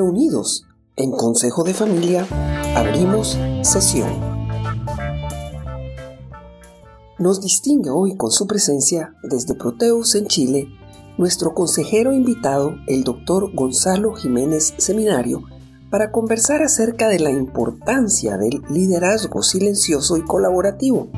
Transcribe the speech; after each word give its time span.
reunidos 0.00 0.66
en 0.96 1.10
Consejo 1.10 1.62
de 1.62 1.74
Familia, 1.74 2.26
abrimos 2.74 3.38
sesión. 3.60 4.08
Nos 7.18 7.42
distingue 7.42 7.90
hoy 7.90 8.16
con 8.16 8.30
su 8.30 8.46
presencia 8.46 9.14
desde 9.22 9.54
Proteus 9.54 10.14
en 10.14 10.26
Chile 10.26 10.68
nuestro 11.18 11.52
consejero 11.52 12.14
invitado, 12.14 12.76
el 12.86 13.04
doctor 13.04 13.54
Gonzalo 13.54 14.14
Jiménez 14.14 14.72
Seminario, 14.78 15.42
para 15.90 16.12
conversar 16.12 16.62
acerca 16.62 17.08
de 17.08 17.20
la 17.20 17.30
importancia 17.30 18.38
del 18.38 18.62
liderazgo 18.70 19.42
silencioso 19.42 20.16
y 20.16 20.22
colaborativo. 20.22 21.10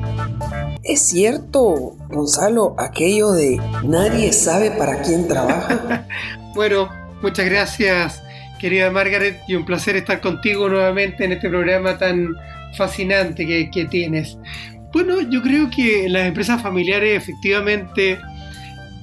¿Es 0.83 0.99
cierto, 1.03 1.95
Gonzalo, 2.09 2.75
aquello 2.77 3.31
de 3.31 3.61
nadie 3.85 4.33
sabe 4.33 4.71
para 4.71 5.03
quién 5.03 5.29
trabaja? 5.29 6.05
bueno, 6.53 6.89
muchas 7.21 7.45
gracias, 7.45 8.21
querida 8.63 8.89
Margaret, 8.91 9.41
y 9.45 9.55
un 9.55 9.65
placer 9.65 9.97
estar 9.97 10.21
contigo 10.21 10.69
nuevamente 10.69 11.25
en 11.25 11.33
este 11.33 11.49
programa 11.49 11.97
tan 11.97 12.29
fascinante 12.77 13.45
que, 13.45 13.69
que 13.69 13.83
tienes. 13.83 14.37
Bueno, 14.93 15.19
yo 15.19 15.41
creo 15.41 15.69
que 15.69 16.07
las 16.07 16.25
empresas 16.29 16.61
familiares 16.61 17.17
efectivamente, 17.17 18.17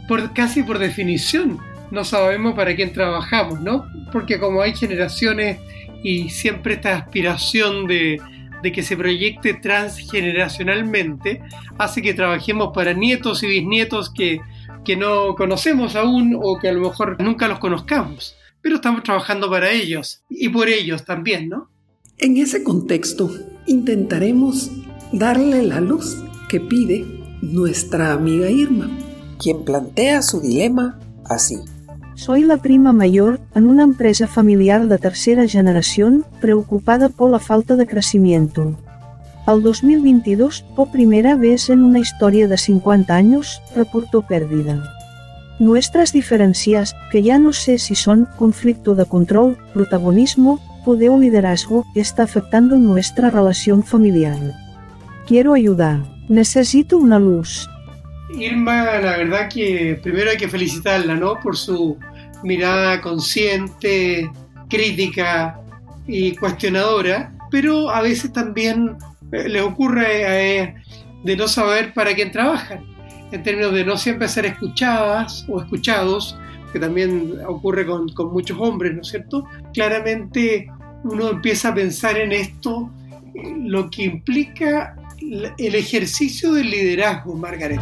por, 0.08 0.32
casi 0.32 0.62
por 0.62 0.78
definición, 0.78 1.58
no 1.90 2.06
sabemos 2.06 2.54
para 2.54 2.74
quién 2.74 2.94
trabajamos, 2.94 3.60
¿no? 3.60 3.84
Porque 4.10 4.38
como 4.38 4.62
hay 4.62 4.74
generaciones 4.74 5.58
y 6.02 6.30
siempre 6.30 6.72
esta 6.74 6.96
aspiración 6.96 7.86
de, 7.86 8.18
de 8.62 8.72
que 8.72 8.82
se 8.82 8.96
proyecte 8.96 9.52
transgeneracionalmente 9.52 11.42
hace 11.76 12.00
que 12.00 12.14
trabajemos 12.14 12.70
para 12.74 12.94
nietos 12.94 13.42
y 13.42 13.46
bisnietos 13.46 14.08
que, 14.08 14.40
que 14.86 14.96
no 14.96 15.34
conocemos 15.34 15.96
aún 15.96 16.34
o 16.42 16.58
que 16.58 16.68
a 16.70 16.72
lo 16.72 16.80
mejor 16.80 17.22
nunca 17.22 17.46
los 17.46 17.58
conozcamos. 17.58 18.39
Pero 18.62 18.76
estamos 18.76 19.02
trabajando 19.02 19.50
para 19.50 19.70
ellos 19.70 20.22
y 20.28 20.48
por 20.48 20.68
ellos 20.68 21.04
también, 21.04 21.48
¿no? 21.48 21.70
En 22.18 22.36
ese 22.36 22.62
contexto, 22.62 23.30
intentaremos 23.66 24.70
darle 25.12 25.62
la 25.62 25.80
luz 25.80 26.22
que 26.48 26.60
pide 26.60 27.06
nuestra 27.40 28.12
amiga 28.12 28.50
Irma, 28.50 28.90
quien 29.38 29.64
plantea 29.64 30.20
su 30.20 30.40
dilema 30.40 30.98
así. 31.24 31.56
Soy 32.14 32.42
la 32.42 32.58
prima 32.58 32.92
mayor 32.92 33.40
en 33.54 33.66
una 33.66 33.82
empresa 33.82 34.26
familiar 34.26 34.86
de 34.86 34.98
tercera 34.98 35.48
generación 35.48 36.26
preocupada 36.40 37.08
por 37.08 37.30
la 37.30 37.38
falta 37.38 37.76
de 37.76 37.86
crecimiento. 37.86 38.76
Al 39.46 39.62
2022, 39.62 40.62
por 40.76 40.90
primera 40.90 41.34
vez 41.36 41.70
en 41.70 41.82
una 41.82 41.98
historia 41.98 42.46
de 42.46 42.58
50 42.58 43.14
años, 43.14 43.62
reportó 43.74 44.20
pérdida. 44.20 44.99
Nuestras 45.60 46.14
diferencias, 46.14 46.96
que 47.12 47.22
ya 47.22 47.38
no 47.38 47.52
sé 47.52 47.76
si 47.76 47.94
son 47.94 48.26
conflicto 48.38 48.94
de 48.94 49.04
control, 49.04 49.58
protagonismo, 49.74 50.58
poder 50.86 51.10
o 51.10 51.18
liderazgo, 51.18 51.84
está 51.94 52.22
afectando 52.22 52.76
nuestra 52.76 53.28
relación 53.28 53.84
familiar. 53.84 54.38
Quiero 55.26 55.52
ayudar. 55.52 56.00
Necesito 56.30 56.96
una 56.96 57.18
luz. 57.18 57.68
Irma, 58.38 59.00
la 59.00 59.18
verdad 59.18 59.50
que 59.50 60.00
primero 60.02 60.30
hay 60.30 60.38
que 60.38 60.48
felicitarla, 60.48 61.14
¿no? 61.14 61.38
Por 61.40 61.58
su 61.58 61.98
mirada 62.42 63.02
consciente, 63.02 64.30
crítica 64.70 65.60
y 66.06 66.36
cuestionadora, 66.36 67.34
pero 67.50 67.90
a 67.90 68.00
veces 68.00 68.32
también 68.32 68.96
eh, 69.30 69.46
les 69.46 69.60
ocurre 69.60 70.06
eh, 70.62 70.74
de 71.22 71.36
no 71.36 71.46
saber 71.48 71.92
para 71.92 72.14
quién 72.14 72.32
trabajan, 72.32 72.82
en 73.30 73.42
términos 73.42 73.72
de 73.74 73.84
no 73.84 73.96
siempre 73.96 74.28
ser 74.28 74.46
escuchadas 74.46 75.44
o 75.48 75.60
escuchados, 75.60 76.36
que 76.72 76.78
también 76.78 77.38
ocurre 77.46 77.86
con, 77.86 78.32
muchos 78.32 78.58
hombres, 78.60 78.94
¿no 78.94 79.02
es 79.02 79.08
cierto? 79.08 79.44
Claramente 79.72 80.68
uno 81.04 81.30
empieza 81.30 81.70
a 81.70 81.74
pensar 81.74 82.18
en 82.18 82.32
esto, 82.32 82.90
eh, 83.34 83.54
lo 83.58 83.90
que 83.90 84.04
implica 84.04 84.96
el 85.20 85.74
ejercicio 85.74 86.52
del 86.52 86.70
liderazgo, 86.70 87.34
Margaret, 87.34 87.80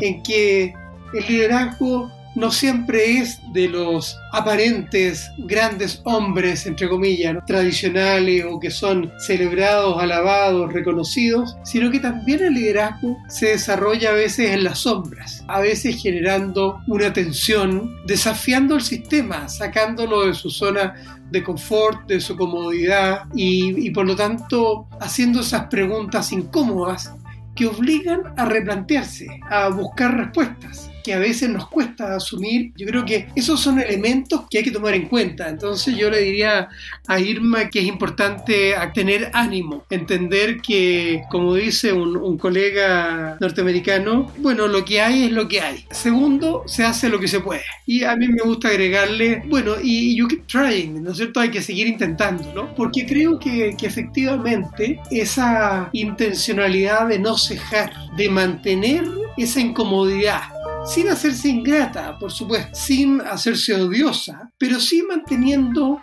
en 0.00 0.22
que 0.22 0.74
el 1.14 1.26
liderazgo 1.26 2.10
no 2.34 2.50
siempre 2.50 3.18
es 3.18 3.40
de 3.52 3.68
los 3.68 4.18
aparentes 4.32 5.30
grandes 5.38 6.00
hombres, 6.04 6.66
entre 6.66 6.88
comillas, 6.88 7.36
tradicionales 7.46 8.44
o 8.48 8.58
que 8.58 8.70
son 8.70 9.12
celebrados, 9.18 10.02
alabados, 10.02 10.72
reconocidos, 10.72 11.56
sino 11.64 11.90
que 11.90 12.00
también 12.00 12.42
el 12.42 12.54
liderazgo 12.54 13.18
se 13.28 13.48
desarrolla 13.48 14.10
a 14.10 14.14
veces 14.14 14.50
en 14.50 14.64
las 14.64 14.80
sombras, 14.80 15.44
a 15.48 15.60
veces 15.60 16.00
generando 16.02 16.80
una 16.86 17.12
tensión, 17.12 17.94
desafiando 18.06 18.76
el 18.76 18.82
sistema, 18.82 19.48
sacándolo 19.48 20.26
de 20.26 20.34
su 20.34 20.50
zona 20.50 20.94
de 21.30 21.42
confort, 21.42 22.06
de 22.06 22.20
su 22.20 22.36
comodidad 22.36 23.22
y 23.34 23.90
por 23.90 24.06
lo 24.06 24.14
tanto 24.14 24.86
haciendo 25.00 25.40
esas 25.40 25.66
preguntas 25.66 26.30
incómodas 26.32 27.12
que 27.54 27.66
obligan 27.66 28.20
a 28.36 28.44
replantearse, 28.44 29.26
a 29.50 29.68
buscar 29.68 30.16
respuestas 30.16 30.91
que 31.02 31.14
a 31.14 31.18
veces 31.18 31.48
nos 31.48 31.68
cuesta 31.68 32.16
asumir. 32.16 32.72
Yo 32.76 32.86
creo 32.86 33.04
que 33.04 33.28
esos 33.34 33.60
son 33.60 33.80
elementos 33.80 34.42
que 34.50 34.58
hay 34.58 34.64
que 34.64 34.70
tomar 34.70 34.94
en 34.94 35.08
cuenta. 35.08 35.48
Entonces 35.48 35.96
yo 35.96 36.10
le 36.10 36.20
diría 36.20 36.68
a 37.06 37.20
Irma 37.20 37.68
que 37.68 37.80
es 37.80 37.86
importante 37.86 38.74
tener 38.94 39.30
ánimo, 39.32 39.84
entender 39.90 40.60
que, 40.60 41.22
como 41.30 41.54
dice 41.54 41.92
un, 41.92 42.22
colega 42.38 43.36
norteamericano, 43.40 44.32
bueno, 44.38 44.66
lo 44.66 44.84
que 44.84 45.00
hay 45.00 45.24
es 45.24 45.32
lo 45.32 45.48
que 45.48 45.60
hay. 45.60 45.84
Segundo, 45.90 46.64
se 46.66 46.84
hace 46.84 47.08
lo 47.08 47.20
que 47.20 47.28
se 47.28 47.40
puede. 47.40 47.62
Y 47.86 48.04
a 48.04 48.16
mí 48.16 48.26
me 48.26 48.42
gusta 48.42 48.68
agregarle, 48.68 49.42
bueno, 49.46 49.74
y 49.82 50.16
you 50.16 50.26
keep 50.26 50.46
trying, 50.46 51.02
¿no 51.02 51.10
es 51.10 51.18
cierto? 51.18 51.40
Hay 51.40 51.50
que 51.50 51.62
seguir 51.62 51.86
intentando, 51.86 52.52
¿no? 52.54 52.74
Porque 52.74 53.06
creo 53.06 53.38
que, 53.38 53.74
que 53.78 53.86
efectivamente 53.86 54.98
esa 55.10 55.90
intencionalidad 55.92 57.08
de 57.08 57.18
no 57.18 57.36
cejar, 57.36 57.92
de 58.16 58.28
mantener 58.28 59.04
esa 59.36 59.60
incomodidad, 59.60 60.42
sin 60.84 61.08
hacerse 61.08 61.48
ingrata, 61.48 62.18
por 62.18 62.32
supuesto, 62.32 62.74
sin 62.74 63.20
hacerse 63.20 63.74
odiosa, 63.74 64.50
pero 64.58 64.80
sí 64.80 65.02
manteniendo 65.02 66.00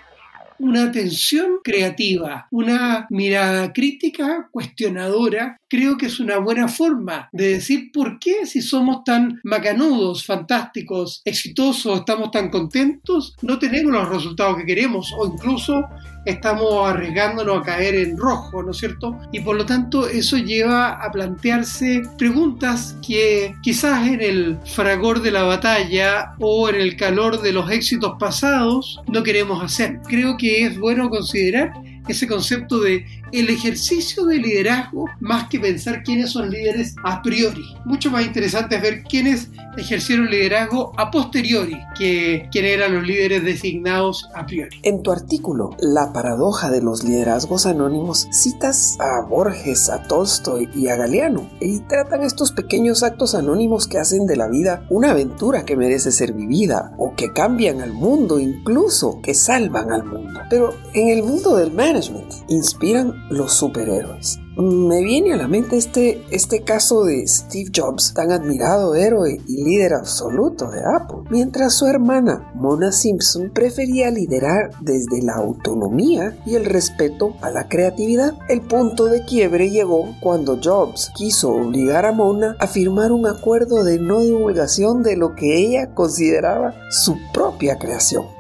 una 0.60 0.84
atención 0.84 1.60
creativa, 1.64 2.48
una 2.52 3.08
mirada 3.10 3.72
crítica, 3.74 4.50
cuestionadora, 4.52 5.59
creo 5.70 5.98
que 5.98 6.08
es 6.08 6.20
una 6.20 6.38
buena 6.38 6.68
forma 6.68 7.30
de 7.32 7.54
decir 7.54 7.92
por 7.94 8.20
qué 8.20 8.46
si 8.46 8.62
somos 8.62 9.04
tan 9.04 9.40
macanudos, 9.44 10.26
fantásticos, 10.26 11.22
exitosos, 11.24 12.00
estamos 12.00 12.32
tan 12.32 12.50
contentos, 12.50 13.36
no 13.42 13.60
tenemos 13.60 13.94
los 13.94 14.10
resultados 14.10 14.58
que 14.58 14.66
queremos 14.66 15.14
o 15.18 15.28
incluso 15.28 15.86
estamos 16.26 16.90
arriesgándonos 16.90 17.60
a 17.60 17.64
caer 17.64 17.96
en 17.96 18.18
rojo, 18.18 18.62
¿no 18.64 18.72
es 18.72 18.78
cierto? 18.78 19.18
Y 19.32 19.40
por 19.42 19.56
lo 19.56 19.66
tanto 19.66 20.08
eso 20.08 20.38
lleva 20.38 20.90
a 21.04 21.12
plantearse 21.12 22.02
preguntas 22.18 22.98
que 23.06 23.56
quizás 23.62 24.08
en 24.08 24.22
el 24.22 24.58
fragor 24.66 25.22
de 25.22 25.32
la 25.32 25.44
batalla 25.44 26.36
o 26.40 26.70
en 26.70 26.76
el 26.76 26.96
calor 26.98 27.42
de 27.42 27.54
los 27.54 27.72
éxitos 27.72 28.14
pasados 28.20 29.02
no 29.08 29.24
queremos 29.24 29.64
hacer. 29.64 30.00
Creo 30.08 30.38
que 30.38 30.66
es 30.66 30.78
bueno 30.78 31.10
considerar 31.10 31.72
ese 32.12 32.28
concepto 32.28 32.80
de 32.80 33.06
el 33.32 33.50
ejercicio 33.50 34.26
de 34.26 34.38
liderazgo 34.38 35.06
más 35.20 35.48
que 35.50 35.60
pensar 35.60 36.04
quiénes 36.04 36.32
son 36.32 36.50
líderes 36.50 36.96
a 37.04 37.22
priori. 37.22 37.64
Mucho 37.86 38.10
más 38.10 38.26
interesante 38.26 38.76
es 38.76 38.82
ver 38.82 39.04
quiénes 39.04 39.50
ejercieron 39.78 40.30
liderazgo 40.30 40.92
a 40.98 41.12
posteriori 41.12 41.78
que 41.98 42.48
quiénes 42.52 42.74
eran 42.74 42.96
los 42.96 43.06
líderes 43.06 43.44
designados 43.44 44.28
a 44.36 44.46
priori. 44.46 44.80
En 44.84 45.04
tu 45.04 45.12
artículo, 45.12 45.76
La 45.80 46.12
paradoja 46.12 46.72
de 46.72 46.82
los 46.82 47.04
liderazgos 47.04 47.66
anónimos, 47.66 48.28
citas 48.32 48.98
a 49.00 49.26
Borges, 49.28 49.90
a 49.90 50.04
Tolstoy 50.04 50.70
y 50.76 50.88
a 50.88 50.96
Galeano 50.96 51.50
y 51.62 51.80
tratan 51.82 52.24
estos 52.24 52.52
pequeños 52.52 53.04
actos 53.04 53.36
anónimos 53.36 53.88
que 53.88 54.00
hacen 54.00 54.26
de 54.26 54.36
la 54.36 54.48
vida 54.48 54.86
una 54.90 55.12
aventura 55.12 55.66
que 55.66 55.76
merece 55.76 56.12
ser 56.12 56.34
vivida 56.34 56.94
o 56.98 57.16
que 57.16 57.32
cambian 57.32 57.82
al 57.82 57.94
mundo, 57.94 58.40
incluso 58.40 59.20
que 59.22 59.34
salvan 59.34 59.92
al 59.92 60.04
mundo. 60.04 60.40
Pero 60.50 60.74
en 60.94 61.10
el 61.10 61.24
mundo 61.24 61.56
del 61.56 61.72
management 61.72 61.99
inspiran 62.48 63.14
los 63.30 63.54
superhéroes. 63.54 64.40
Me 64.58 65.02
viene 65.02 65.32
a 65.34 65.38
la 65.38 65.48
mente 65.48 65.78
este, 65.78 66.22
este 66.32 66.64
caso 66.64 67.06
de 67.06 67.26
Steve 67.26 67.72
Jobs, 67.74 68.14
tan 68.14 68.32
admirado 68.32 68.94
héroe 68.94 69.40
y 69.48 69.64
líder 69.64 69.94
absoluto 69.94 70.70
de 70.70 70.82
Apple, 70.84 71.20
mientras 71.30 71.76
su 71.76 71.88
hermana 71.88 72.52
Mona 72.56 72.92
Simpson 72.92 73.52
prefería 73.54 74.12
liderar 74.12 74.72
desde 74.82 75.22
la 75.22 75.36
autonomía 75.36 76.38
y 76.46 76.56
el 76.56 76.66
respeto 76.66 77.38
a 77.42 77.52
la 77.52 77.70
creatividad. 77.70 78.34
El 78.50 78.60
punto 78.60 79.06
de 79.06 79.24
quiebre 79.24 79.70
llegó 79.70 80.14
cuando 80.20 80.60
Jobs 80.62 81.10
quiso 81.16 81.52
obligar 81.52 82.06
a 82.06 82.12
Mona 82.12 82.58
a 82.60 82.68
firmar 82.68 83.14
un 83.14 83.28
acuerdo 83.28 83.86
de 83.86 83.98
no 83.98 84.20
divulgación 84.20 85.04
de 85.04 85.16
lo 85.16 85.36
que 85.36 85.58
ella 85.58 85.94
consideraba 85.94 86.74
su 86.92 87.16
propia 87.34 87.80
creación. 87.80 88.39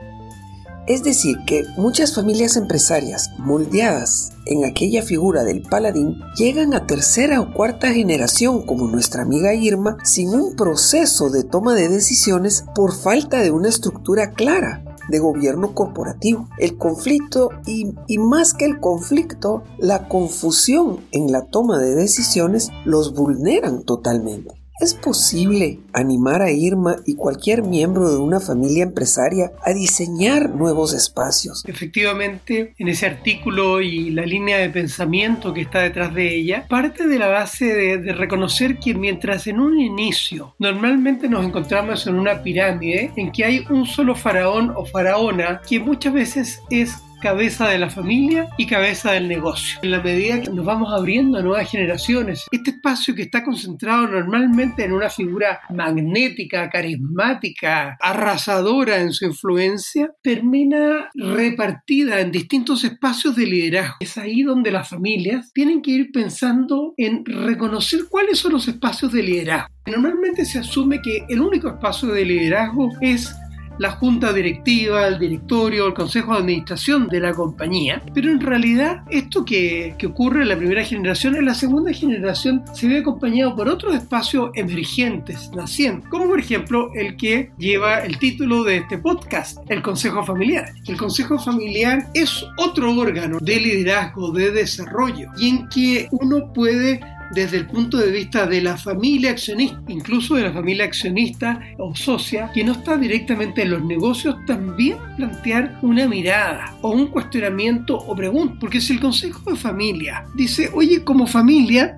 Es 0.90 1.04
decir, 1.04 1.38
que 1.46 1.66
muchas 1.78 2.16
familias 2.16 2.58
empresarias 2.58 3.30
moldeadas 3.38 4.32
en 4.48 4.66
aquella 4.66 5.04
figura 5.04 5.44
del 5.44 5.62
paladín 5.62 6.20
llegan 6.36 6.74
a 6.74 6.88
tercera 6.88 7.42
o 7.42 7.54
cuarta 7.54 7.94
generación 7.94 8.66
como 8.66 8.88
nuestra 8.88 9.22
amiga 9.22 9.54
Irma 9.54 9.98
sin 10.04 10.30
un 10.30 10.56
proceso 10.56 11.30
de 11.30 11.44
toma 11.44 11.76
de 11.76 11.90
decisiones 11.90 12.66
por 12.74 12.96
falta 12.96 13.44
de 13.44 13.52
una 13.52 13.70
estructura 13.70 14.32
clara. 14.32 14.84
de 15.10 15.18
gobierno 15.18 15.74
corporativo. 15.74 16.48
El 16.60 16.78
conflicto 16.78 17.50
y, 17.66 17.96
y 18.06 18.20
más 18.20 18.54
que 18.54 18.66
el 18.66 18.80
conflicto, 18.80 19.64
la 19.80 20.08
confusión 20.08 21.00
en 21.12 21.32
la 21.32 21.48
toma 21.48 21.80
de 21.80 21.96
decisiones 21.96 22.70
los 22.86 23.16
vulneran 23.16 23.82
totalmente. 23.84 24.59
¿Es 24.80 24.94
posible 24.94 25.80
animar 25.92 26.42
a 26.42 26.52
Irma 26.52 26.96
y 27.06 27.16
cualquier 27.16 27.64
miembro 27.64 28.10
de 28.10 28.18
una 28.18 28.40
familia 28.40 28.84
empresaria 28.84 29.52
a 29.66 29.74
diseñar 29.74 30.52
nuevos 30.52 30.94
espacios? 30.94 31.66
Efectivamente, 31.68 32.76
en 32.78 32.88
ese 32.88 33.06
artículo 33.06 33.82
y 33.82 34.12
la 34.12 34.26
línea 34.26 34.58
de 34.58 34.70
pensamiento 34.70 35.54
que 35.54 35.62
está 35.62 35.80
detrás 35.80 36.14
de 36.14 36.34
ella, 36.34 36.66
parte 36.70 37.08
de 37.08 37.20
la 37.20 37.28
base 37.28 37.66
de, 37.66 38.14
reconocer 38.14 38.80
que 38.80 38.94
mientras 38.94 39.48
en 39.48 39.60
un 39.60 39.80
inicio 39.80 40.56
normalmente 40.60 41.28
nos 41.28 41.46
encontramos 41.46 42.08
en 42.08 42.16
una 42.16 42.42
pirámide 42.42 43.12
en 43.18 43.32
que 43.32 43.44
hay 43.44 43.66
un 43.70 43.86
solo 43.86 44.16
faraón 44.16 44.72
o 44.76 44.86
faraona 44.86 45.62
que 45.68 45.80
muchas 45.80 46.14
veces 46.14 46.62
es 46.70 46.98
cabeza 47.22 47.68
de 47.70 47.78
la 47.78 47.90
familia 47.90 48.48
y 48.58 48.66
cabeza 48.66 49.12
del 49.12 49.28
negocio. 49.28 49.80
En 49.82 49.92
la 49.92 50.02
medida 50.02 50.42
que 50.42 50.50
nos 50.50 50.66
vamos 50.66 50.92
abriendo 50.94 51.38
a 51.38 51.42
nuevas 51.42 51.70
generaciones, 51.70 52.46
este 52.52 52.72
espacio 52.72 53.16
que 53.16 53.24
está 53.24 53.44
concentrado 53.44 54.08
normalmente 54.08 54.84
en 54.84 54.94
una 54.94 55.10
figura 55.10 55.60
magnética, 55.70 56.70
carismática, 56.70 57.98
arrasadora 58.00 58.98
en 58.98 59.12
su 59.12 59.26
influencia, 59.26 60.12
termina 60.22 61.10
repartida 61.14 62.20
en 62.22 62.32
distintos 62.32 62.84
espacios 62.84 63.36
de 63.36 63.46
liderazgo. 63.46 63.96
Es 64.00 64.18
ahí 64.18 64.44
donde 64.44 64.72
las 64.72 64.90
familias 64.90 65.52
tienen 65.54 65.82
que 65.82 65.92
ir 65.92 66.12
pensando 66.12 66.94
en 66.98 67.26
reconocer 67.26 68.02
cuáles 68.10 68.40
son 68.40 68.54
los 68.54 68.68
espacios 68.68 69.12
de 69.12 69.24
liderazgo. 69.24 69.70
Normalmente 69.86 70.46
se 70.46 70.60
asume 70.60 71.02
que 71.02 71.26
el 71.30 71.42
único 71.42 71.68
espacio 71.68 72.10
de 72.10 72.26
liderazgo 72.26 72.90
es 73.02 73.34
la 73.80 73.92
junta 73.92 74.32
directiva, 74.32 75.08
el 75.08 75.18
directorio, 75.18 75.88
el 75.88 75.94
consejo 75.94 76.34
de 76.34 76.40
administración 76.40 77.08
de 77.08 77.20
la 77.20 77.34
compañía. 77.34 78.02
Pero 78.14 78.30
en 78.30 78.40
realidad 78.40 79.04
esto 79.10 79.44
que, 79.44 79.96
que 79.98 80.08
ocurre 80.08 80.44
en 80.44 80.50
la 80.50 80.58
primera 80.58 80.84
generación, 80.84 81.36
en 81.36 81.46
la 81.46 81.56
segunda 81.56 81.92
generación 81.92 82.64
se 82.74 82.88
ve 82.88 83.00
acompañado 83.00 83.56
por 83.56 83.68
otros 83.68 83.96
espacios 83.96 84.52
emergentes, 84.54 85.50
nacientes, 85.56 86.08
como 86.10 86.28
por 86.28 86.40
ejemplo 86.40 86.92
el 86.94 87.16
que 87.16 87.52
lleva 87.58 88.00
el 88.00 88.20
título 88.20 88.64
de 88.64 88.78
este 88.78 88.98
podcast, 88.98 89.58
el 89.70 89.82
Consejo 89.82 90.24
Familiar. 90.24 90.74
El 90.88 90.98
Consejo 90.98 91.40
Familiar 91.40 92.08
es 92.14 92.46
otro 92.58 92.94
órgano 92.96 93.38
de 93.42 93.60
liderazgo, 93.60 94.32
de 94.32 94.52
desarrollo, 94.52 95.30
y 95.38 95.50
en 95.50 95.70
que 95.70 96.08
uno 96.12 96.52
puede 96.54 97.00
desde 97.32 97.58
el 97.58 97.68
punto 97.68 97.98
de 97.98 98.12
vista 98.12 98.46
de 98.46 98.62
la 98.62 98.78
familia 98.78 99.32
accionista, 99.32 99.80
incluso 99.88 100.36
de 100.36 100.44
la 100.44 100.54
familia 100.54 100.86
accionista 100.86 101.60
o 101.78 101.96
socia, 101.96 102.52
que 102.54 102.64
no 102.64 102.74
está 102.74 102.98
directamente 102.98 103.62
en 103.62 103.72
los 103.72 103.84
negocios, 103.84 104.36
también 104.46 104.98
plantear 105.16 105.78
una 105.82 106.08
mirada 106.08 106.76
o 106.82 106.92
un 106.92 107.08
cuestionamiento 107.08 107.98
o 107.98 108.16
pregunta. 108.16 108.56
Porque 108.60 108.82
si 108.82 108.94
el 108.94 109.00
Consejo 109.00 109.52
de 109.52 109.58
Familia 109.58 110.26
dice, 110.36 110.70
oye, 110.74 111.04
como 111.04 111.28
familia, 111.28 111.98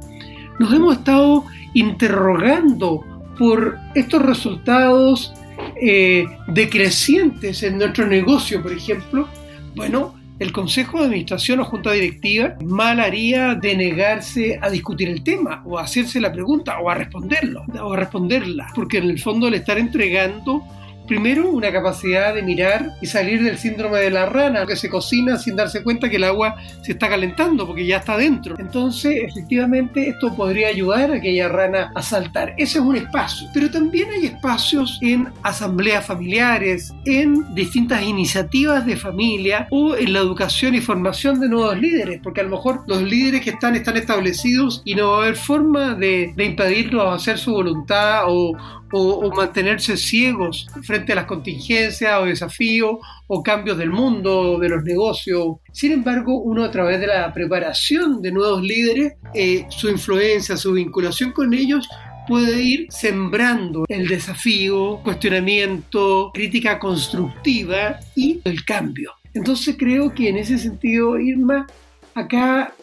nos 0.60 0.74
hemos 0.74 0.98
estado 0.98 1.46
interrogando 1.74 3.06
por 3.38 3.78
estos 3.96 4.22
resultados 4.22 5.34
eh, 5.82 6.26
decrecientes 6.48 7.64
en 7.64 7.78
nuestro 7.78 8.08
negocio, 8.08 8.62
por 8.62 8.72
ejemplo, 8.72 9.28
bueno, 9.76 10.21
el 10.42 10.52
Consejo 10.52 10.98
de 10.98 11.06
Administración 11.06 11.60
o 11.60 11.66
Junta 11.66 11.92
Directiva 11.92 12.56
mal 12.66 13.00
haría 13.00 13.54
de 13.54 13.78
negarse 13.78 14.58
a 14.60 14.72
discutir 14.72 15.08
el 15.08 15.24
tema 15.24 15.62
o 15.68 15.78
a 15.78 15.84
hacerse 15.84 16.20
la 16.20 16.34
pregunta 16.34 16.80
o 16.80 16.90
a 16.90 16.96
responderlo 16.96 17.64
o 17.80 17.96
responderla, 17.96 18.72
porque 18.74 18.98
en 18.98 19.12
el 19.12 19.20
fondo 19.20 19.52
le 19.52 19.58
estar 19.58 19.78
entregando 19.78 20.64
Primero, 21.12 21.50
una 21.50 21.74
capacidad 21.74 22.34
de 22.34 22.42
mirar 22.42 22.94
y 23.02 23.06
salir 23.06 23.44
del 23.44 23.58
síndrome 23.58 24.00
de 24.00 24.10
la 24.12 24.28
rana, 24.28 24.66
que 24.66 24.78
se 24.78 24.88
cocina 24.88 25.38
sin 25.38 25.58
darse 25.58 25.84
cuenta 25.84 26.10
que 26.10 26.16
el 26.16 26.24
agua 26.24 26.56
se 26.82 26.94
está 26.94 27.10
calentando 27.10 27.68
porque 27.68 27.86
ya 27.86 27.98
está 27.98 28.16
dentro. 28.16 28.56
Entonces, 28.58 29.18
efectivamente, 29.22 30.08
esto 30.08 30.34
podría 30.34 30.70
ayudar 30.70 31.12
a 31.12 31.16
aquella 31.16 31.50
rana 31.50 31.92
a 31.96 32.02
saltar. 32.02 32.54
Ese 32.58 32.80
es 32.80 32.86
un 32.86 32.96
espacio. 32.96 33.50
Pero 33.54 33.70
también 33.70 34.10
hay 34.10 34.28
espacios 34.28 35.00
en 35.02 35.28
asambleas 35.44 36.06
familiares, 36.06 36.94
en 37.04 37.54
distintas 37.56 38.04
iniciativas 38.04 38.86
de 38.86 38.96
familia 38.96 39.68
o 39.70 39.98
en 39.98 40.14
la 40.14 40.20
educación 40.20 40.76
y 40.76 40.80
formación 40.80 41.42
de 41.42 41.50
nuevos 41.50 41.78
líderes, 41.78 42.22
porque 42.24 42.40
a 42.40 42.46
lo 42.46 42.52
mejor 42.52 42.86
los 42.88 43.02
líderes 43.02 43.42
que 43.42 43.50
están 43.50 43.76
están 43.76 43.98
establecidos 43.98 44.82
y 44.86 44.96
no 44.96 45.10
va 45.10 45.18
a 45.18 45.22
haber 45.24 45.36
forma 45.36 45.94
de, 45.94 46.32
de 46.38 46.46
impedirlos 46.46 47.14
hacer 47.14 47.38
su 47.38 47.52
voluntad 47.52 48.24
o, 48.28 48.56
o, 48.92 49.32
mantenerse 49.36 49.98
ciegos 49.98 50.68
frente 50.84 51.14
a 51.14 51.16
las 51.16 51.26
contingencias 51.26 52.20
o 52.20 52.26
desafíos 52.26 52.98
o 53.28 53.44
cambios 53.44 53.78
del 53.78 53.90
mundo, 53.90 54.60
de 54.60 54.70
los 54.70 54.84
negocios. 54.84 55.58
Sin 55.72 55.92
embargo, 55.92 56.42
uno 56.42 56.64
a 56.64 56.72
través 56.72 57.00
de 57.00 57.08
la 57.08 57.34
preparación 57.34 58.22
de 58.22 58.32
nuevos 58.32 58.62
líderes, 58.62 59.14
eh, 59.34 59.66
su 59.70 59.90
influencia, 59.90 60.58
su 60.58 60.74
vinculación 60.74 61.32
con 61.32 61.54
ellos, 61.54 61.88
puede 62.28 62.62
ir 62.62 62.88
sembrando 62.90 63.86
el 63.88 64.08
desafío, 64.08 65.00
cuestionamiento, 65.04 66.32
crítica 66.34 66.80
constructiva 66.80 68.00
y 68.16 68.40
el 68.44 68.64
cambio. 68.64 69.12
Entonces 69.34 69.76
creo 69.78 70.14
que 70.14 70.30
en 70.30 70.38
ese 70.38 70.58
sentido, 70.58 71.20
Irma, 71.20 71.68
acá 72.14 72.74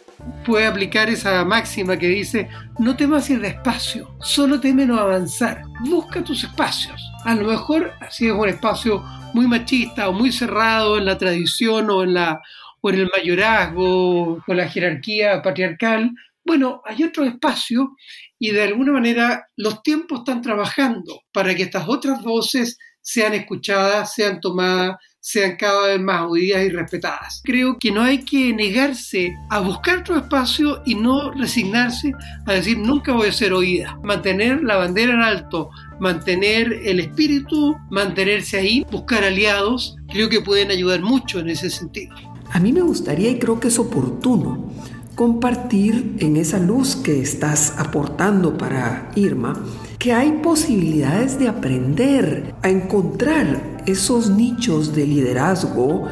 puede 0.44 0.66
aplicar 0.66 1.08
esa 1.08 1.44
máxima 1.44 1.96
que 1.96 2.08
dice, 2.08 2.48
no 2.78 2.96
temas 2.96 3.28
ir 3.30 3.40
despacio, 3.40 4.16
solo 4.20 4.60
teme 4.60 4.86
no 4.86 4.98
avanzar, 4.98 5.62
busca 5.80 6.22
tus 6.22 6.44
espacios. 6.44 7.00
A 7.24 7.34
lo 7.34 7.48
mejor 7.48 7.92
si 8.10 8.26
es 8.26 8.32
un 8.32 8.48
espacio 8.48 9.04
muy 9.34 9.46
machista 9.46 10.08
o 10.08 10.12
muy 10.12 10.32
cerrado 10.32 10.98
en 10.98 11.04
la 11.04 11.18
tradición 11.18 11.90
o 11.90 12.02
en, 12.02 12.14
la, 12.14 12.40
o 12.80 12.90
en 12.90 13.00
el 13.00 13.10
mayorazgo 13.14 14.42
o 14.46 14.54
la 14.54 14.68
jerarquía 14.68 15.42
patriarcal, 15.42 16.10
bueno, 16.44 16.82
hay 16.86 17.04
otro 17.04 17.24
espacio 17.24 17.94
y 18.38 18.52
de 18.52 18.62
alguna 18.62 18.92
manera 18.92 19.48
los 19.56 19.82
tiempos 19.82 20.20
están 20.20 20.40
trabajando 20.40 21.22
para 21.32 21.54
que 21.54 21.64
estas 21.64 21.88
otras 21.88 22.22
voces 22.22 22.78
sean 23.02 23.34
escuchadas, 23.34 24.14
sean 24.14 24.40
tomadas, 24.40 24.96
sean 25.28 25.56
cada 25.56 25.88
vez 25.88 26.00
más 26.00 26.22
oídas 26.22 26.64
y 26.64 26.70
respetadas. 26.70 27.42
Creo 27.44 27.76
que 27.78 27.90
no 27.92 28.00
hay 28.00 28.24
que 28.24 28.54
negarse 28.54 29.36
a 29.50 29.60
buscar 29.60 29.98
otro 29.98 30.16
espacio 30.16 30.80
y 30.86 30.94
no 30.94 31.30
resignarse 31.32 32.12
a 32.46 32.54
decir 32.54 32.78
nunca 32.78 33.12
voy 33.12 33.28
a 33.28 33.32
ser 33.32 33.52
oída. 33.52 33.98
Mantener 34.02 34.62
la 34.62 34.76
bandera 34.76 35.12
en 35.12 35.20
alto, 35.20 35.68
mantener 36.00 36.80
el 36.82 37.00
espíritu, 37.00 37.76
mantenerse 37.90 38.56
ahí, 38.56 38.86
buscar 38.90 39.22
aliados, 39.22 39.98
creo 40.10 40.30
que 40.30 40.40
pueden 40.40 40.70
ayudar 40.70 41.02
mucho 41.02 41.40
en 41.40 41.50
ese 41.50 41.68
sentido. 41.68 42.16
A 42.50 42.58
mí 42.58 42.72
me 42.72 42.80
gustaría 42.80 43.28
y 43.28 43.38
creo 43.38 43.60
que 43.60 43.68
es 43.68 43.78
oportuno 43.78 44.72
compartir 45.14 46.16
en 46.20 46.38
esa 46.38 46.58
luz 46.58 46.96
que 46.96 47.20
estás 47.20 47.74
aportando 47.76 48.56
para 48.56 49.10
Irma 49.14 49.62
que 49.98 50.12
hay 50.12 50.30
posibilidades 50.42 51.40
de 51.40 51.48
aprender 51.48 52.54
a 52.62 52.68
encontrar 52.68 53.77
esos 53.90 54.30
nichos 54.30 54.94
de 54.94 55.06
liderazgo 55.06 56.06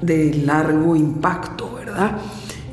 de 0.00 0.34
largo 0.44 0.96
impacto, 0.96 1.74
¿verdad? 1.74 2.18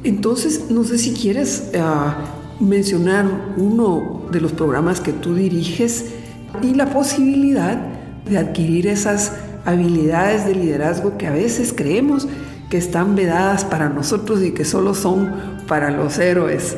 Entonces, 0.03 0.69
no 0.69 0.83
sé 0.83 0.97
si 0.97 1.13
quieres 1.13 1.71
ah, 1.79 2.17
mencionar 2.59 3.25
uno 3.57 4.27
de 4.31 4.41
los 4.41 4.51
programas 4.51 4.99
que 4.99 5.13
tú 5.13 5.35
diriges 5.35 6.13
y 6.61 6.73
la 6.73 6.89
posibilidad 6.91 7.77
de 8.25 8.37
adquirir 8.37 8.87
esas 8.87 9.33
habilidades 9.65 10.45
de 10.45 10.55
liderazgo 10.55 11.17
que 11.17 11.27
a 11.27 11.31
veces 11.31 11.73
creemos 11.75 12.27
que 12.69 12.77
están 12.77 13.15
vedadas 13.15 13.65
para 13.65 13.89
nosotros 13.89 14.43
y 14.43 14.51
que 14.53 14.65
solo 14.65 14.93
son 14.93 15.33
para 15.67 15.89
los 15.91 16.17
héroes. 16.19 16.77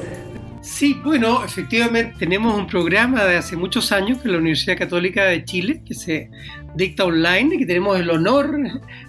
Sí, 0.62 0.96
bueno, 1.04 1.44
efectivamente 1.44 2.14
tenemos 2.20 2.58
un 2.58 2.68
programa 2.68 3.26
de 3.26 3.38
hace 3.38 3.58
muchos 3.58 3.92
años 3.92 4.20
que 4.20 4.30
la 4.30 4.38
Universidad 4.38 4.78
Católica 4.78 5.26
de 5.26 5.44
Chile, 5.44 5.82
que 5.84 5.96
se 5.96 6.30
dicta 6.75 7.06
online 7.06 7.58
que 7.58 7.66
tenemos 7.66 8.00
el 8.00 8.10
honor 8.10 8.58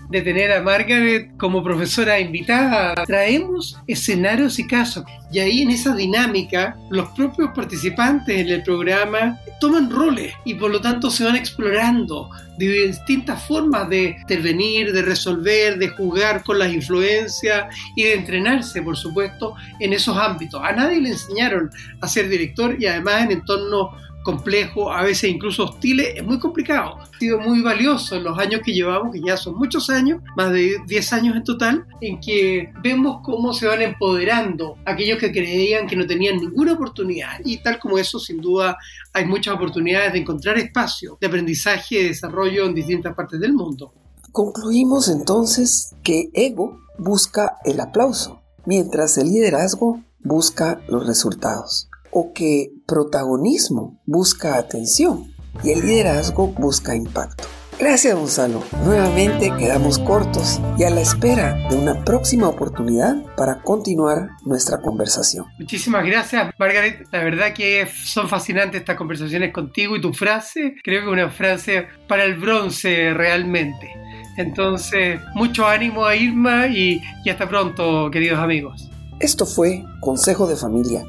de 0.09 0.21
tener 0.21 0.53
a 0.53 0.63
Margaret 0.63 1.31
como 1.39 1.63
profesora 1.63 2.21
invitada. 2.21 3.05
Traemos 3.07 3.79
escenarios 3.87 4.59
y 4.59 4.67
casos 4.67 5.05
y 5.33 5.39
ahí 5.39 5.63
en 5.63 5.71
esa 5.71 5.95
dinámica 5.95 6.77
los 6.91 7.09
propios 7.11 7.51
participantes 7.55 8.39
en 8.39 8.49
el 8.49 8.63
programa 8.63 9.39
toman 9.59 9.91
roles 9.91 10.35
y 10.45 10.55
por 10.55 10.71
lo 10.71 10.81
tanto 10.81 11.11
se 11.11 11.25
van 11.25 11.37
explorando 11.37 12.29
de 12.59 12.89
distintas 12.89 13.43
formas 13.43 13.89
de 13.89 14.17
intervenir, 14.21 14.93
de 14.93 15.03
resolver, 15.03 15.79
de 15.79 15.89
jugar 15.89 16.45
con 16.45 16.59
las 16.59 16.73
influencias 16.73 17.75
y 17.97 18.03
de 18.03 18.15
entrenarse, 18.15 18.83
por 18.83 18.97
supuesto, 18.97 19.55
en 19.81 19.95
esos 19.95 20.17
ámbitos. 20.17 20.61
A 20.63 20.73
nadie 20.73 21.01
le 21.01 21.11
enseñaron 21.11 21.71
a 22.01 22.09
ser 22.09 22.29
director 22.29 22.77
y 22.79 22.87
además 22.87 23.23
en 23.23 23.33
entornos 23.33 23.89
complejo, 24.23 24.93
a 24.93 25.03
veces 25.03 25.31
incluso 25.31 25.65
hostiles, 25.65 26.15
es 26.17 26.25
muy 26.25 26.39
complicado. 26.39 26.99
Ha 27.01 27.19
sido 27.19 27.39
muy 27.41 27.61
valioso 27.61 28.17
en 28.17 28.25
los 28.25 28.39
años 28.39 28.61
que 28.65 28.73
llevamos, 28.73 29.13
que 29.13 29.21
ya 29.21 29.37
son 29.37 29.57
muchos 29.57 29.91
años, 29.91 30.23
más 30.37 30.53
de 30.53 30.79
10 30.87 31.13
años 31.13 31.37
en 31.37 31.45
total, 31.45 31.87
en 32.01 32.21
que 32.21 32.73
vemos 32.83 33.21
cómo 33.23 33.53
se 33.53 33.67
van 33.67 33.83
empoderando 33.83 34.77
aquellos 34.85 35.19
que 35.19 35.33
creían 35.33 35.87
que 35.87 35.97
no 35.97 36.07
tenían 36.07 36.37
ninguna 36.37 36.73
oportunidad. 36.75 37.41
Y 37.45 37.59
tal 37.59 37.79
como 37.79 37.99
eso, 37.99 38.19
sin 38.19 38.41
duda, 38.41 38.77
hay 39.13 39.27
muchas 39.27 39.55
oportunidades 39.55 40.13
de 40.13 40.21
encontrar 40.21 40.59
espacio 40.59 41.19
de 41.21 41.27
aprendizaje 41.27 42.01
y 42.01 42.09
desarrollo 42.09 42.67
en 42.67 42.75
distintas 42.75 43.15
partes 43.15 43.41
del 43.41 43.53
mundo. 43.53 43.93
Concluimos 44.33 45.09
entonces 45.09 45.95
que 46.03 46.31
ego 46.33 46.81
busca 46.99 47.59
el 47.65 47.81
aplauso, 47.81 48.41
mientras 48.65 49.19
el 49.19 49.29
liderazgo 49.29 50.03
busca 50.21 50.81
los 50.89 51.07
resultados, 51.07 51.91
o 52.11 52.33
que 52.33 52.73
protagonismo 52.93 53.99
busca 54.05 54.59
atención 54.59 55.33
y 55.65 55.71
el 55.71 55.81
liderazgo 55.81 56.49
busca 56.49 56.95
impacto. 56.95 57.45
Gracias 57.79 58.15
Gonzalo. 58.15 58.63
Nuevamente 58.85 59.51
quedamos 59.59 59.99
cortos 59.99 60.61
y 60.77 60.85
a 60.85 60.91
la 60.91 61.01
espera 61.01 61.55
de 61.71 61.77
una 61.77 62.05
próxima 62.05 62.49
oportunidad 62.49 63.17
para 63.35 63.63
continuar 63.63 64.29
nuestra 64.45 64.83
conversación. 64.83 65.47
Muchísimas 65.59 66.05
gracias 66.05 66.53
Margaret. 66.59 67.09
La 67.11 67.25
verdad 67.25 67.55
que 67.55 67.89
son 68.05 68.29
fascinantes 68.29 68.83
estas 68.83 68.99
conversaciones 68.99 69.55
contigo 69.55 69.97
y 69.97 70.03
tu 70.03 70.13
frase. 70.13 70.75
Creo 70.85 71.05
que 71.05 71.09
una 71.09 71.31
frase 71.31 71.87
para 72.07 72.25
el 72.25 72.35
bronce 72.35 73.15
realmente. 73.15 73.91
Entonces, 74.37 75.19
mucho 75.35 75.67
ánimo 75.67 76.05
a 76.05 76.15
Irma 76.15 76.67
y, 76.67 77.01
y 77.25 77.31
hasta 77.31 77.49
pronto, 77.49 78.11
queridos 78.11 78.39
amigos. 78.39 78.91
Esto 79.19 79.47
fue 79.47 79.83
Consejo 80.01 80.47
de 80.47 80.57
Familia, 80.57 81.05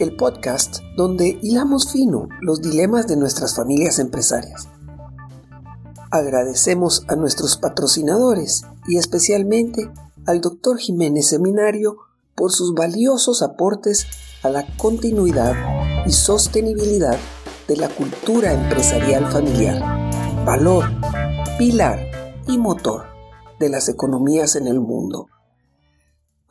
el 0.00 0.16
podcast 0.16 0.78
donde 0.96 1.38
hilamos 1.42 1.92
fino 1.92 2.28
los 2.40 2.62
dilemas 2.62 3.06
de 3.06 3.16
nuestras 3.16 3.54
familias 3.54 3.98
empresarias. 3.98 4.66
Agradecemos 6.10 7.04
a 7.08 7.14
nuestros 7.14 7.56
patrocinadores 7.56 8.64
y 8.88 8.96
especialmente 8.96 9.90
al 10.26 10.40
Dr. 10.40 10.78
Jiménez 10.78 11.28
Seminario 11.28 11.98
por 12.34 12.50
sus 12.50 12.74
valiosos 12.74 13.42
aportes 13.42 14.06
a 14.42 14.48
la 14.48 14.66
continuidad 14.78 15.54
y 16.06 16.12
sostenibilidad 16.12 17.18
de 17.68 17.76
la 17.76 17.88
cultura 17.90 18.54
empresarial 18.54 19.30
familiar. 19.30 19.82
Valor, 20.46 20.86
pilar 21.58 22.00
y 22.48 22.56
motor 22.56 23.04
de 23.60 23.68
las 23.68 23.90
economías 23.90 24.56
en 24.56 24.66
el 24.66 24.80
mundo. 24.80 25.28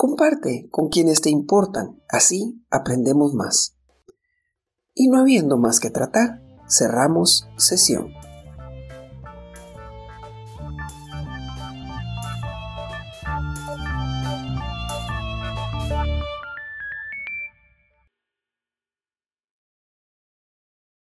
Comparte 0.02 0.70
con 0.72 0.88
quienes 0.88 1.20
te 1.20 1.30
importan, 1.30 2.02
así 2.08 2.64
aprendemos 2.70 3.34
más. 3.34 3.76
Y 4.94 5.10
no 5.10 5.20
habiendo 5.20 5.58
más 5.58 5.82
que 5.82 5.90
tratar, 5.90 6.42
cerramos 6.70 7.50
sesión. 7.58 8.14